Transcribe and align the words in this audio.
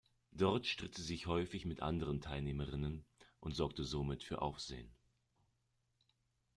Dort 0.31 0.65
stritt 0.65 0.95
sie 0.95 1.03
sich 1.03 1.27
häufig 1.27 1.63
mit 1.67 1.77
den 1.77 1.83
anderen 1.83 2.21
Teilnehmerinnen 2.21 3.05
und 3.39 3.55
sorgte 3.55 3.83
somit 3.83 4.23
für 4.23 4.41
Aufsehen. 4.41 4.91